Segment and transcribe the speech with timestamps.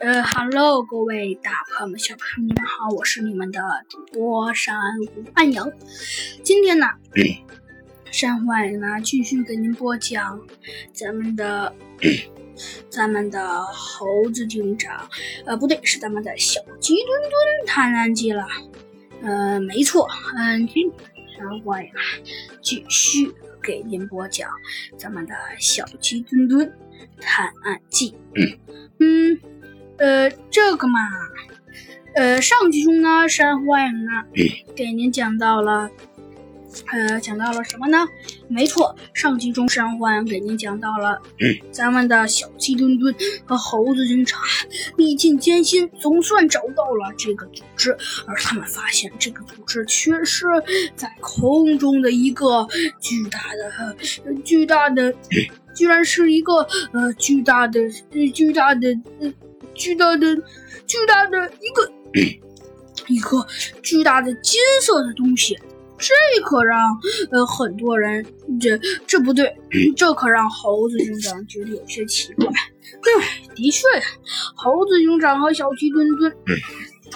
[0.00, 5.68] 呃，Hello，各位大朋友们、小朋友们，你们好，我是你们的主播山湖暗阳。
[6.44, 6.86] 今天呢，
[8.12, 10.40] 山湖暗阳呢继续给您播讲
[10.92, 11.74] 咱们的
[12.88, 15.10] 咱们的猴子警长，
[15.44, 18.46] 呃，不对，是咱们的小鸡墩墩探案记了。
[19.22, 20.06] 呃，没错，
[20.36, 21.92] 嗯，今天山湖暗阳
[22.62, 24.48] 继续给您播讲
[24.96, 26.72] 咱们的小鸡墩墩
[27.20, 28.14] 探案记。
[29.00, 29.57] 嗯。
[29.98, 31.00] 呃，这个嘛，
[32.14, 34.10] 呃，上集中呢，山花影呢，
[34.76, 35.90] 给您讲到了，
[36.92, 38.06] 呃，讲到了什么呢？
[38.46, 41.20] 没错，上集中山花影给您讲到了，
[41.72, 43.12] 咱们的小鸡墩墩
[43.44, 44.38] 和猴子警察
[44.96, 47.90] 历尽艰辛，总算找到了这个组织，
[48.26, 50.46] 而他们发现这个组织却是
[50.94, 52.68] 在空中的一个
[53.00, 53.96] 巨大的、
[54.44, 55.12] 巨大的，
[55.74, 57.80] 居然是一个呃巨大的、
[58.32, 58.96] 巨大的。
[59.78, 60.36] 巨大的、
[60.86, 61.92] 巨大的一个
[63.08, 63.46] 一个
[63.82, 65.58] 巨大的金色的东西，
[65.96, 66.78] 这可让
[67.30, 68.24] 呃很多人
[68.60, 69.56] 这这不对，
[69.96, 72.46] 这可让猴子警长觉得有些奇怪。
[72.46, 73.86] 嗯，的确，
[74.54, 76.34] 猴子警长和小鸡墩墩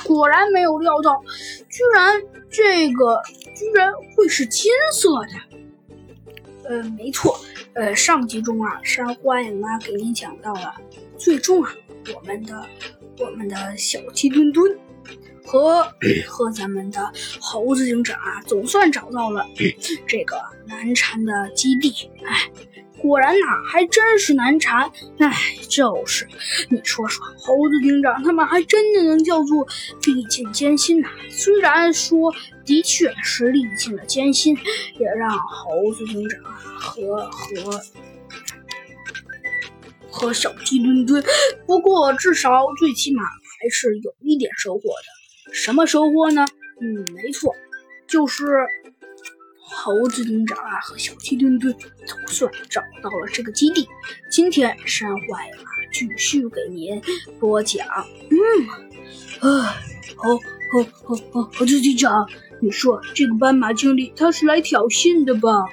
[0.07, 1.23] 果然没有料到，
[1.69, 3.21] 居然这个
[3.55, 6.69] 居然会是金色的。
[6.69, 7.39] 呃，没错，
[7.75, 10.75] 呃，上集中啊，山花影妈给您讲到了，
[11.19, 11.75] 最终啊。
[12.15, 12.67] 我们的
[13.19, 14.79] 我们的小鸡墩墩
[15.45, 15.87] 和
[16.27, 19.47] 和咱们的猴子警长啊，总算找到了
[20.07, 20.37] 这 个
[20.67, 22.11] 难缠的基地。
[22.25, 22.51] 哎，
[22.99, 24.91] 果然呐，还真是难缠。
[25.19, 25.33] 哎，
[25.69, 26.27] 就是
[26.71, 29.67] 你说说，猴子警长他们还真的能叫做
[30.07, 31.09] 历尽艰辛呐？
[31.31, 32.33] 虽然说
[32.65, 34.57] 的确是历尽了艰辛，
[34.99, 36.41] 也让猴子警长
[36.79, 37.81] 和和。
[40.13, 41.25] 和小鸡墩墩，
[41.67, 45.53] 不过至少最起码还是有一点收获的。
[45.53, 46.47] 什么收获呢？
[46.81, 47.53] 嗯，没错，
[48.07, 48.45] 就是
[49.59, 51.75] 猴子警长啊和小鸡墩墩
[52.07, 53.89] 总算找到了这个基地。
[54.31, 57.01] 今天山坏了，继续给您
[57.41, 57.87] 播讲。
[58.31, 59.75] 嗯，啊，
[60.17, 60.37] 猴
[60.73, 62.29] 猴猴猴猴子警长，
[62.61, 65.65] 你说这个斑马经理他是来挑衅的吧？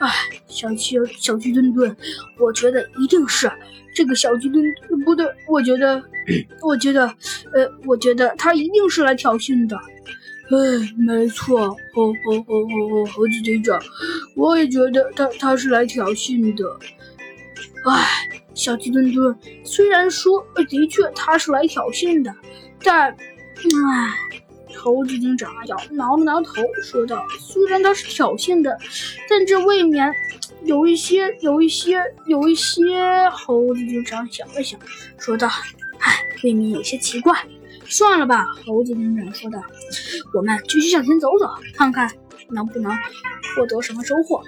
[0.00, 0.10] 哎，
[0.48, 1.94] 小鸡小鸡墩墩，
[2.38, 3.50] 我觉得一定是
[3.94, 4.64] 这个小鸡墩
[5.04, 6.02] 不对，我觉得，
[6.62, 9.76] 我觉得，呃，我觉得他一定是来挑衅的。
[9.76, 10.56] 哎，
[10.96, 13.78] 没错，猴猴猴猴猴猴子警长，
[14.34, 16.64] 我也觉得他他是来挑衅的。
[17.84, 18.06] 哎，
[18.54, 22.34] 小鸡墩墩，虽然说的确他是来挑衅的，
[22.82, 23.16] 但，哎。
[24.76, 28.76] 猴子警长摇挠了挠头，说道：“虽然他是挑衅的，
[29.28, 30.12] 但这未免
[30.64, 32.84] 有一些、有一些、有一些。”
[33.30, 34.78] 猴子警长想了想，
[35.18, 35.48] 说道
[36.00, 37.34] ：“唉，未免有些奇怪。
[37.86, 39.62] 算了吧。”猴子警长说道
[40.34, 42.10] ：“我们继续向前走走，看看
[42.48, 42.92] 能不能
[43.54, 44.42] 获得什么收获。”